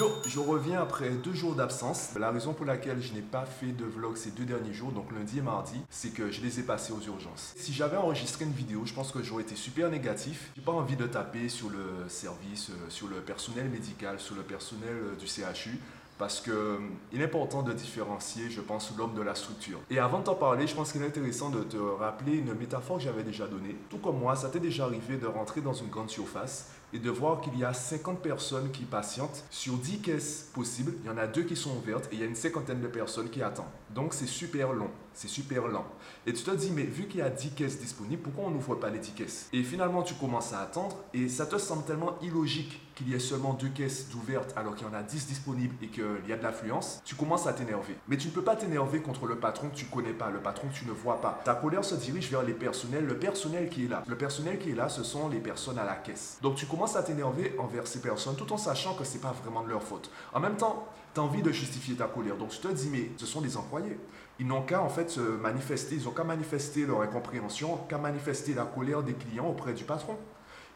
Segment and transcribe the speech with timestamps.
[0.00, 2.14] Yo, je reviens après deux jours d'absence.
[2.18, 5.12] La raison pour laquelle je n'ai pas fait de vlog ces deux derniers jours, donc
[5.12, 7.52] lundi et mardi, c'est que je les ai passés aux urgences.
[7.58, 10.52] Si j'avais enregistré une vidéo, je pense que j'aurais été super négatif.
[10.56, 14.40] J'ai pas envie de taper sur le service, euh, sur le personnel médical, sur le
[14.40, 15.78] personnel euh, du CHU
[16.20, 16.78] parce qu'il euh,
[17.14, 19.80] est important de différencier, je pense, l'homme de la structure.
[19.90, 22.98] Et avant de t'en parler, je pense qu'il est intéressant de te rappeler une métaphore
[22.98, 23.74] que j'avais déjà donnée.
[23.88, 27.10] Tout comme moi, ça t'est déjà arrivé de rentrer dans une grande surface et de
[27.10, 29.44] voir qu'il y a 50 personnes qui patientent.
[29.50, 32.22] Sur 10 caisses possibles, il y en a deux qui sont ouvertes et il y
[32.22, 33.66] a une cinquantaine de personnes qui attendent.
[33.94, 35.86] Donc c'est super long, c'est super lent.
[36.26, 38.74] Et tu te dis, mais vu qu'il y a 10 caisses disponibles, pourquoi on n'ouvre
[38.74, 39.48] pas les 10 caisses?
[39.52, 43.18] Et finalement, tu commences à attendre et ça te semble tellement illogique qu'il y ait
[43.18, 46.36] seulement deux caisses d'ouvertes alors qu'il y en a 10 disponibles et qu'il y a
[46.36, 47.96] de l'affluence, tu commences à t'énerver.
[48.08, 50.68] Mais tu ne peux pas t'énerver contre le patron que tu connais pas, le patron
[50.68, 51.40] que tu ne vois pas.
[51.44, 54.02] Ta colère se dirige vers les personnels, le personnel qui est là.
[54.06, 56.38] Le personnel qui est là, ce sont les personnes à la caisse.
[56.42, 59.62] Donc tu commences à t'énerver envers ces personnes tout en sachant que c'est pas vraiment
[59.62, 60.10] de leur faute.
[60.34, 62.36] En même temps, tu as envie de justifier ta colère.
[62.36, 63.98] Donc tu te dis, mais ce sont des employés.
[64.38, 68.52] Ils n'ont qu'à en fait se manifester, ils n'ont qu'à manifester leur incompréhension, qu'à manifester
[68.52, 70.18] la colère des clients auprès du patron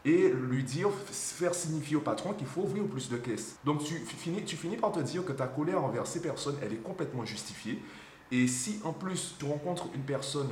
[0.05, 3.57] et lui dire, faire signifier au patron qu'il faut ouvrir plus de caisses.
[3.65, 6.73] Donc tu finis, tu finis par te dire que ta colère envers ces personnes, elle
[6.73, 7.81] est complètement justifiée.
[8.31, 10.49] Et si en plus tu rencontres une personne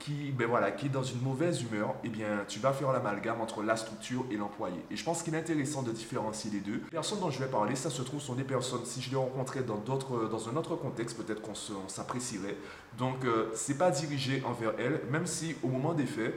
[0.00, 3.40] qui, ben voilà, qui est dans une mauvaise humeur, eh bien, tu vas faire l'amalgame
[3.40, 4.76] entre la structure et l'employé.
[4.90, 6.82] Et je pense qu'il est intéressant de différencier les deux.
[6.84, 9.16] Les personnes dont je vais parler, ça se trouve, sont des personnes, si je les
[9.16, 11.54] rencontrais dans, dans un autre contexte, peut-être qu'on
[11.88, 12.56] s'apprécierait.
[12.98, 16.34] Donc, euh, c'est pas dirigé envers elles, même si au moment des faits,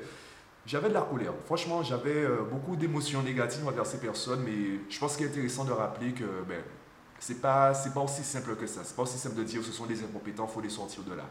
[0.67, 1.33] j'avais de la colère.
[1.45, 5.63] Franchement, j'avais euh, beaucoup d'émotions négatives envers ces personnes, mais je pense qu'il est intéressant
[5.63, 6.61] de rappeler que ben,
[7.19, 8.81] c'est pas, pas aussi simple que ça.
[8.83, 11.15] C'est pas aussi simple de dire ce sont des incompétents, il faut les sortir de
[11.15, 11.23] là.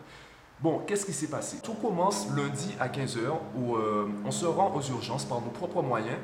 [0.59, 1.59] Bon, qu'est-ce qui s'est passé?
[1.63, 5.83] Tout commence lundi à 15h où euh, on se rend aux urgences par nos propres
[5.83, 6.17] moyens.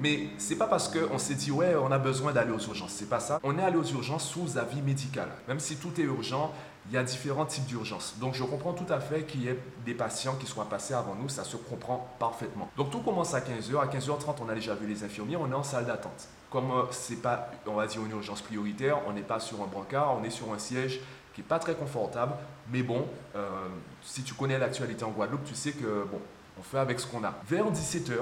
[0.00, 3.08] Mais c'est pas parce qu'on s'est dit ouais on a besoin d'aller aux urgences, c'est
[3.08, 3.40] pas ça.
[3.42, 5.28] On est allé aux urgences sous avis médical.
[5.48, 6.52] Même si tout est urgent,
[6.88, 8.16] il y a différents types d'urgences.
[8.18, 11.14] Donc je comprends tout à fait qu'il y ait des patients qui soient passés avant
[11.14, 12.70] nous, ça se comprend parfaitement.
[12.76, 15.54] Donc tout commence à 15h, à 15h30 on a déjà vu les infirmiers, on est
[15.54, 16.28] en salle d'attente.
[16.50, 19.66] Comme euh, c'est pas, on va dire, une urgence prioritaire, on n'est pas sur un
[19.66, 21.00] brancard, on est sur un siège
[21.34, 22.32] qui n'est pas très confortable,
[22.72, 23.06] mais bon,
[23.36, 23.48] euh,
[24.02, 26.20] si tu connais l'actualité en Guadeloupe, tu sais que bon,
[26.58, 27.34] on fait avec ce qu'on a.
[27.48, 28.14] Vers 17h,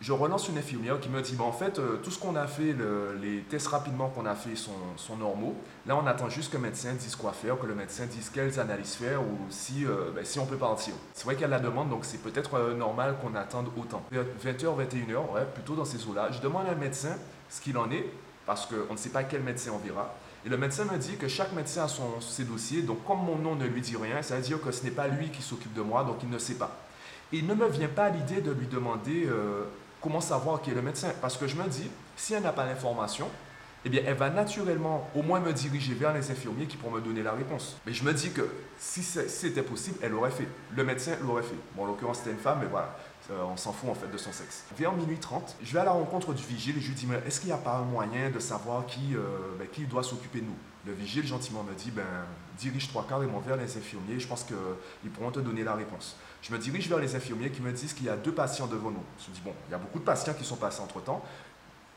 [0.00, 2.74] je relance une infirmière qui me dit, en fait, euh, tout ce qu'on a fait,
[3.20, 5.56] les tests rapidement qu'on a fait sont, normaux.
[5.86, 8.60] Là, on attend juste que le médecin dise quoi faire, que le médecin dise quelles
[8.60, 10.94] analyses faire ou si, euh, ben, si on peut partir.
[11.14, 14.02] C'est vrai qu'elle la demande, donc c'est peut-être euh, normal qu'on attende autant.
[14.12, 16.28] 20h, 21h, ouais, plutôt dans ces eaux-là.
[16.30, 17.16] Je demande à un médecin
[17.50, 18.06] ce qu'il en est,
[18.46, 20.14] parce qu'on ne sait pas quel médecin on verra.
[20.46, 23.36] Et le médecin me dit que chaque médecin a son, ses dossiers, donc comme mon
[23.36, 25.74] nom ne lui dit rien, ça veut dire que ce n'est pas lui qui s'occupe
[25.74, 26.76] de moi, donc il ne sait pas.
[27.32, 29.28] Et il ne me vient pas l'idée de lui demander
[30.00, 32.66] comment savoir qui est le médecin Parce que je me dis, si elle n'a pas
[32.66, 33.28] l'information,
[33.84, 37.00] eh bien, elle va naturellement au moins me diriger vers les infirmiers qui pourront me
[37.00, 37.76] donner la réponse.
[37.86, 40.48] Mais je me dis que si c'était possible, elle l'aurait fait.
[40.76, 41.56] Le médecin l'aurait fait.
[41.74, 42.96] Bon, en l'occurrence, c'était une femme, mais voilà,
[43.30, 44.64] euh, on s'en fout en fait de son sexe.
[44.76, 47.20] Vers minuit 30, je vais à la rencontre du vigile et je lui dis, mais
[47.26, 49.20] est-ce qu'il n'y a pas un moyen de savoir qui, euh,
[49.58, 50.56] ben, qui doit s'occuper de nous?
[50.86, 52.02] Le vigile gentiment me dit, ben,
[52.58, 56.16] dirige trois carrément vers les infirmiers, je pense qu'ils pourront te donner la réponse.
[56.40, 58.90] Je me dirige vers les infirmiers qui me disent qu'il y a deux patients devant
[58.90, 59.04] nous.
[59.22, 61.22] Je me dis, bon, il y a beaucoup de patients qui sont passés entre-temps.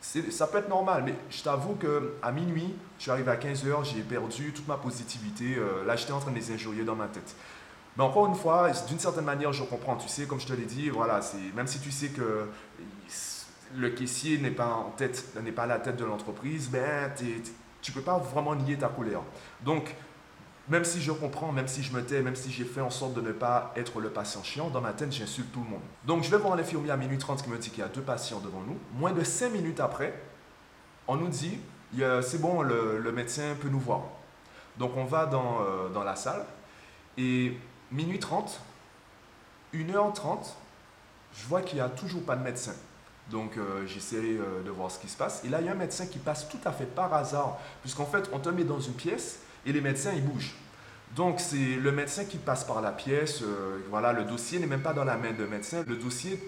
[0.01, 4.01] Ça peut être normal, mais je t'avoue qu'à minuit, je suis arrivé à 15h, j'ai
[4.01, 5.55] perdu toute ma positivité.
[5.55, 7.35] Euh, là, j'étais en train de les injurier dans ma tête.
[7.97, 9.95] Mais encore une fois, d'une certaine manière, je comprends.
[9.97, 11.19] Tu sais, comme je te l'ai dit, voilà,
[11.55, 12.47] même si tu sais que
[13.75, 14.93] le caissier n'est pas
[15.55, 17.11] pas à la tête de l'entreprise, ben,
[17.81, 19.21] tu peux pas vraiment nier ta colère.
[19.61, 19.95] Donc,
[20.69, 23.13] même si je comprends, même si je me tais, même si j'ai fait en sorte
[23.13, 25.81] de ne pas être le patient chiant, dans ma tête, j'insulte tout le monde.
[26.05, 28.01] Donc, je vais voir l'infirmier à minuit 30 qui me dit qu'il y a deux
[28.01, 28.77] patients devant nous.
[28.93, 30.13] Moins de 5 minutes après,
[31.07, 31.57] on nous dit,
[32.21, 34.03] c'est bon, le, médecin peut nous voir.
[34.77, 36.45] Donc, on va dans, euh, dans la salle
[37.17, 37.57] et
[37.91, 38.59] minuit 30,
[39.73, 40.37] 1h30,
[41.33, 42.73] je vois qu'il n'y a toujours pas de médecin.
[43.29, 45.43] Donc euh, j'essaie euh, de voir ce qui se passe.
[45.45, 48.05] Et là, il y a un médecin qui passe tout à fait par hasard, puisqu'en
[48.05, 50.55] fait, on te met dans une pièce et les médecins, ils bougent.
[51.15, 53.41] Donc c'est le médecin qui passe par la pièce.
[53.41, 55.83] Euh, voilà, le dossier n'est même pas dans la main de médecin.
[55.87, 56.39] Le dossier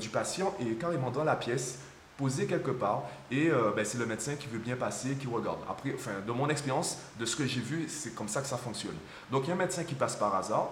[0.00, 1.78] du patient est carrément dans la pièce,
[2.16, 3.02] posé quelque part.
[3.30, 5.58] Et ben, c'est le médecin qui veut bien passer, qui regarde.
[5.68, 8.56] Après, enfin, de mon expérience, de ce que j'ai vu, c'est comme ça que ça
[8.56, 8.96] fonctionne.
[9.30, 10.68] Donc il y a un médecin qui passe par hasard.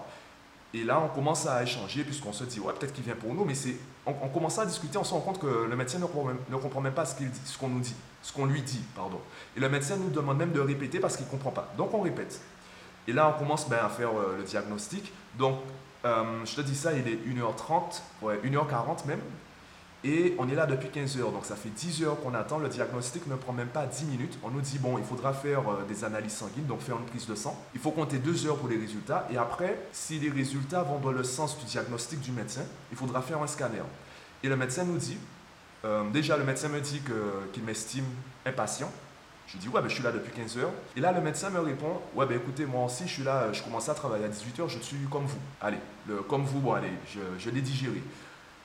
[0.73, 3.43] Et là, on commence à échanger puisqu'on se dit, ouais, peut-être qu'il vient pour nous,
[3.43, 6.25] mais c'est, on, commence à discuter, on se rend compte que le médecin ne comprend
[6.25, 8.81] même, ne comprend même pas ce, qu'il ce qu'on nous dit, ce qu'on lui dit,
[8.95, 9.19] pardon.
[9.57, 11.73] Et le médecin nous demande même de répéter parce qu'il ne comprend pas.
[11.77, 12.39] Donc on répète.
[13.07, 15.11] Et là, on commence ben, à faire euh, le diagnostic.
[15.37, 15.57] Donc,
[16.05, 19.21] euh, je te dis ça, il est 1h30, ouais, 1h40 même.
[20.03, 22.57] Et on est là depuis 15 heures, donc ça fait 10 heures qu'on attend.
[22.57, 24.37] Le diagnostic ne prend même pas 10 minutes.
[24.41, 27.27] On nous dit, bon, il faudra faire euh, des analyses sanguines, donc faire une prise
[27.27, 27.63] de sang.
[27.75, 29.27] Il faut compter 2 heures pour les résultats.
[29.31, 33.21] Et après, si les résultats vont dans le sens du diagnostic du médecin, il faudra
[33.21, 33.83] faire un scanner.
[34.41, 35.17] Et le médecin nous dit,
[35.85, 37.01] euh, déjà le médecin me dit
[37.53, 38.05] qu'il m'estime
[38.43, 38.91] impatient.
[39.45, 40.71] Je dis, ouais, ben, je suis là depuis 15 heures.
[40.95, 43.61] Et là, le médecin me répond, ouais, ben écoutez, moi aussi, je suis là, je
[43.61, 45.39] commence à travailler à 18 heures, je suis comme vous.
[45.59, 45.77] Allez,
[46.07, 48.01] le, comme vous, bon, allez, je, je l'ai digéré.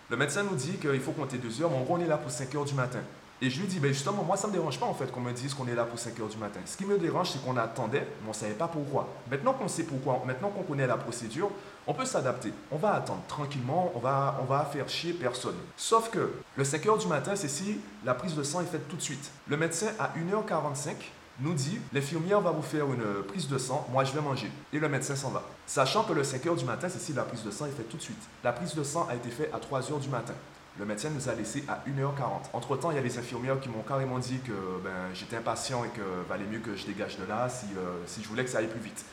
[0.08, 2.16] Le médecin nous dit qu'il faut compter deux heures, mais en gros, on est là
[2.16, 3.00] pour 5 heures du matin.
[3.42, 5.20] Et je lui dis, ben justement, moi, ça ne me dérange pas en fait qu'on
[5.20, 6.60] me dise qu'on est là pour 5 heures du matin.
[6.64, 9.08] Ce qui me dérange, c'est qu'on attendait, mais on ne savait pas pourquoi.
[9.28, 11.50] Maintenant qu'on sait pourquoi, maintenant qu'on connaît la procédure,
[11.88, 12.52] on peut s'adapter.
[12.70, 15.56] On va attendre tranquillement, on va, on va faire chier personne.
[15.76, 18.88] Sauf que le 5 heures du matin, c'est si la prise de sang est faite
[18.88, 19.30] tout de suite.
[19.48, 20.94] Le médecin, à 1h45,
[21.40, 24.50] nous dit l'infirmière va vous faire une prise de sang, moi je vais manger.
[24.72, 25.42] Et le médecin s'en va.
[25.66, 27.88] Sachant que le 5 h du matin, c'est si la prise de sang est faite
[27.88, 28.22] tout de suite.
[28.42, 30.34] La prise de sang a été faite à 3 h du matin.
[30.78, 32.50] Le médecin nous a laissé à 1h40.
[32.52, 34.52] Entre-temps, il y a des infirmières qui m'ont carrément dit que
[34.84, 38.22] ben, j'étais impatient et que valait mieux que je dégage de là si, euh, si
[38.22, 39.04] je voulais que ça aille plus vite.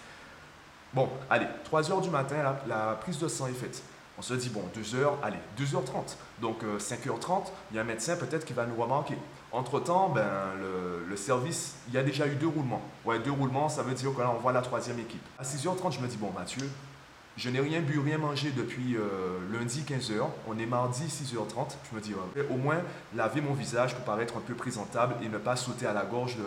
[0.94, 2.36] Bon, allez, 3 h du matin,
[2.68, 3.82] la, prise de sang est faite.
[4.18, 6.18] On se dit, bon, 2 heures, allez, 2h30.
[6.40, 7.40] Donc 5h30, euh,
[7.72, 9.18] il y a un médecin peut-être qui va nous remarquer.
[9.52, 10.22] Entre-temps, ben,
[11.08, 12.82] le, service, il y a déjà eu deux roulements.
[13.06, 15.24] Ouais, deux roulements, ça veut dire que là, on voit la troisième équipe.
[15.40, 16.68] À 6h30, je me dis, bon, Mathieu,
[17.36, 20.22] je n'ai rien bu, rien mangé depuis euh, lundi 15h.
[20.48, 21.76] On est mardi 6h30.
[21.90, 22.14] Je me dis,
[22.50, 22.82] au moins
[23.16, 26.38] laver mon visage pour paraître un peu présentable et ne pas sauter à la gorge
[26.38, 26.44] de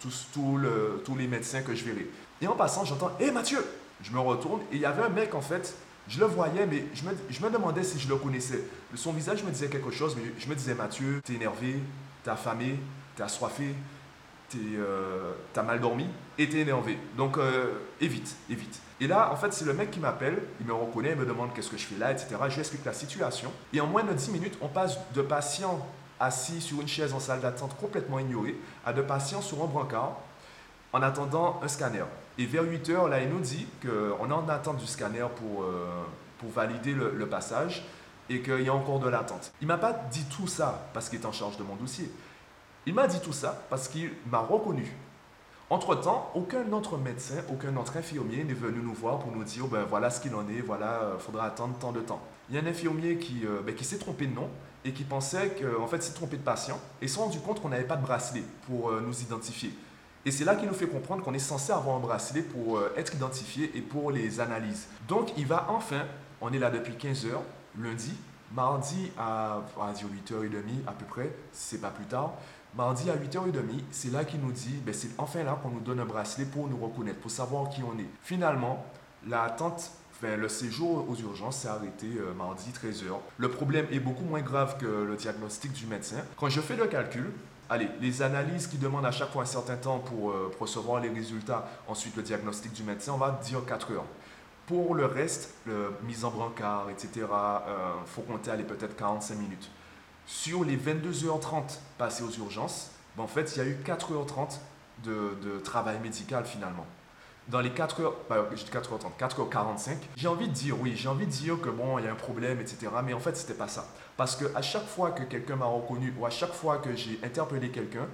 [0.00, 2.10] tous, tous les médecins que je verrai.
[2.42, 3.64] Et en passant, j'entends, hé Mathieu
[4.02, 5.74] Je me retourne et il y avait un mec en fait
[6.08, 8.64] je le voyais, mais je me, je me, demandais si je le connaissais.
[8.94, 11.78] Son visage me disait quelque chose, mais je me disais, Mathieu, t'es énervé,
[12.24, 12.78] t'es affamé,
[13.18, 13.74] t'es assoiffé,
[14.56, 16.06] euh, t'as mal dormi
[16.38, 16.98] et t'es énervé.
[17.16, 18.80] Donc, euh, évite, évite.
[19.00, 21.52] Et là, en fait, c'est le mec qui m'appelle, il me reconnaît, il me demande
[21.52, 22.36] qu'est-ce que je fais là, etc.
[22.48, 23.52] Je lui explique la situation.
[23.72, 25.84] Et en moins de 10 minutes, on passe de patients
[26.20, 28.56] assis sur une chaise en salle d'attente complètement ignorés
[28.86, 30.16] à de patients sur un brancard
[30.92, 32.04] en attendant un scanner.
[32.38, 35.64] Et vers 8 heures, là, il nous dit qu'on est en attente du scanner pour,
[35.64, 36.04] euh,
[36.38, 37.84] pour valider le, passage
[38.30, 39.52] et qu'il y a encore de l'attente.
[39.60, 42.10] Il m'a pas dit tout ça parce qu'il est en charge de mon dossier.
[42.88, 44.90] Il m'a dit tout ça parce qu'il m'a reconnu.
[45.68, 49.84] Entre-temps, aucun autre médecin, aucun autre infirmier n'est venu nous voir pour nous dire ben
[49.84, 52.22] voilà ce qu'il en est, voilà, il euh, faudra attendre tant de temps.
[52.48, 54.48] Il y a un infirmier qui, euh, ben, qui s'est trompé de nom
[54.86, 57.84] et qui pensait qu'en fait s'est trompé de patient et s'est rendu compte qu'on n'avait
[57.84, 59.70] pas de bracelet pour nous identifier.
[60.24, 62.94] Et c'est là qu'il nous fait comprendre qu'on est censé avoir un bracelet pour euh,
[62.96, 64.86] être identifié et pour les analyses.
[65.06, 66.06] Donc il va enfin,
[66.40, 67.42] on est là depuis 15 heures,
[67.78, 68.14] lundi,
[68.54, 72.32] mardi à, on va dire 8h30 à peu près, si c'est pas plus tard.
[72.76, 76.00] Mardi à 8h30, c'est là qu'il nous dit, ben c'est enfin là qu'on nous donne
[76.00, 78.06] un bracelet pour nous reconnaître, pour savoir qui on est.
[78.22, 78.84] Finalement,
[79.26, 83.04] l'attente Enfin, le séjour aux urgences s'est arrêté euh, mardi 13h.
[83.36, 86.16] Le problème est beaucoup moins grave que le diagnostic du médecin.
[86.36, 87.30] Quand je fais le calcul,
[87.70, 91.08] allez, les analyses qui demandent à chaque fois un certain temps pour, euh, recevoir les
[91.08, 94.06] résultats, ensuite le diagnostic du médecin, on va dire 4 heures.
[94.66, 99.36] Pour le reste, le, mise en brancard, etc., il euh, faut compter aller peut-être 45
[99.36, 99.70] minutes.
[100.28, 104.58] Sur les 22h30 passées aux urgences, ben, en fait, il y a eu 4h30
[105.02, 106.86] de travail médical finalement
[107.48, 111.08] dans les 4 heures, bah, je dis 4h30, 4h45, j'ai envie de dire, oui, j'ai
[111.08, 112.88] envie de dire que bon, il y a un problème, etc.
[113.04, 113.86] Mais en fait, c'était pas ça.
[114.16, 117.18] Parce que à chaque fois que quelqu'un m'a reconnu ou à chaque fois que j'ai
[117.24, 118.06] interpellé quelqu'un,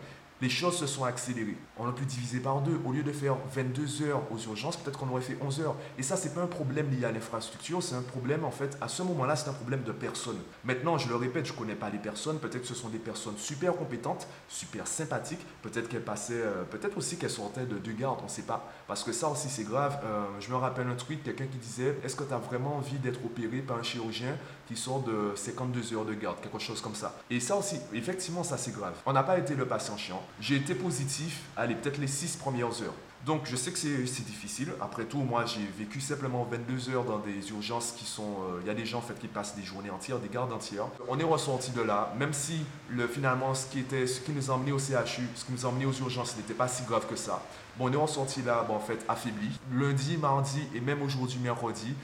[0.42, 1.56] les choses se sont accélérées.
[1.78, 2.80] On a pu diviser par deux.
[2.84, 5.76] Au lieu de faire 22 heures aux urgences, peut-être qu'on aurait fait 11 heures.
[5.96, 8.88] Et ça, c'est pas un problème lié à l'infrastructure, c'est un problème, en fait, à
[8.88, 10.38] ce moment-là, c'est un problème de personne.
[10.64, 12.38] Maintenant, je le répète, je connais pas les personnes.
[12.38, 15.44] Peut-être que ce sont des personnes super compétentes, super sympathiques.
[15.62, 18.70] Peut-être qu'elles passaient, euh, peut-être aussi qu'elles sortaient de deux gardes, on sait pas.
[18.88, 19.98] Parce que ça aussi, c'est grave.
[20.04, 22.98] Euh, je me rappelle un tweet, quelqu'un qui disait Est-ce que tu as vraiment envie
[22.98, 24.36] d'être opéré par un chirurgien
[24.66, 26.40] qui sort de 52 heures de garde?
[26.40, 27.14] Quelque chose comme ça.
[27.30, 28.94] Et ça aussi, effectivement, ça, c'est grave.
[29.06, 30.22] On n'a pas été le patient chiant.
[30.40, 32.94] J'ai été positif, allez, peut-être les 6 premières heures.
[33.26, 34.68] Donc je sais que c'est difficile.
[34.82, 38.22] Après tout, moi j'ai vécu simplement 22 heures dans des urgences qui sont...
[38.22, 40.52] Euh, il y a des gens en fait qui passent des journées entières, des gardes
[40.52, 40.88] entières.
[41.08, 44.50] On est ressorti de là, même si le, finalement ce qui, était, ce qui nous
[44.50, 47.06] a emmenés au CHU, ce qui nous a emmenés aux urgences n'était pas si grave
[47.08, 47.42] que ça.
[47.78, 49.48] Bon, on est ressorti là, bon, en fait, affaibli.
[49.72, 51.94] Lundi, mardi et même aujourd'hui, mercredi,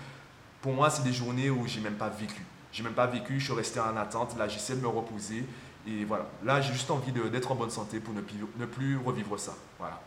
[0.62, 2.46] pour moi c'est des journées où j'ai même pas vécu.
[2.72, 4.38] J'ai même pas vécu, je suis resté en attente.
[4.38, 5.44] Là, j'essaie de me reposer.
[5.86, 8.20] Et voilà, là j'ai juste envie d'être en bonne santé pour ne
[8.66, 9.54] plus, revivre ça.
[9.78, 10.00] Voilà.